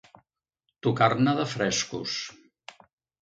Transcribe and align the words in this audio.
Tocar-ne 0.85 1.35
de 1.41 1.45
frescos. 1.53 2.17